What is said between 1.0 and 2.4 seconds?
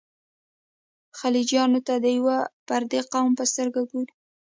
خلجیانو ته د یوه